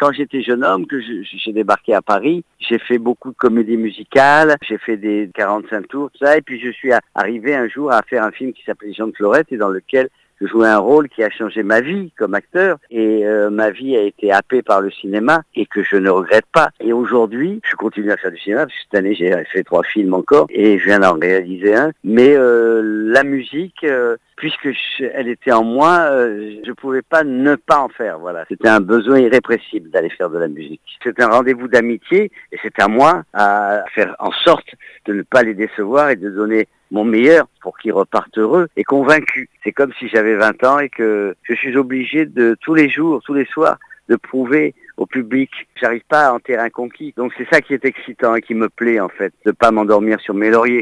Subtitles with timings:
[0.00, 4.56] quand j'étais jeune homme, que j'ai débarqué à Paris, j'ai fait beaucoup de comédies musicales,
[4.66, 8.00] j'ai fait des 45 tours, tout ça, et puis je suis arrivé un jour à
[8.02, 10.08] faire un film qui s'appelait Jean de Florette et dans lequel
[10.40, 13.96] je jouais un rôle qui a changé ma vie comme acteur et euh, ma vie
[13.96, 16.70] a été happée par le cinéma et que je ne regrette pas.
[16.80, 19.82] Et aujourd'hui, je continue à faire du cinéma parce que cette année j'ai fait trois
[19.82, 21.92] films encore et je viens d'en réaliser un.
[22.04, 24.68] Mais euh, la musique, euh, puisque
[25.00, 26.10] elle était en moi,
[26.64, 28.18] je pouvais pas ne pas en faire.
[28.18, 30.80] Voilà, c'était un besoin irrépressible d'aller faire de la musique.
[31.02, 34.68] C'est un rendez-vous d'amitié et c'est à moi à faire en sorte
[35.04, 38.84] de ne pas les décevoir et de donner mon meilleur pour qu'ils repartent heureux et
[38.84, 39.48] convaincus.
[39.64, 43.22] C'est comme si j'avais 20 ans et que je suis obligé de tous les jours,
[43.24, 45.50] tous les soirs, de prouver au public.
[45.80, 47.14] J'arrive pas à en terrain conquis.
[47.16, 50.20] Donc c'est ça qui est excitant et qui me plaît en fait, de pas m'endormir
[50.20, 50.78] sur mes lauriers.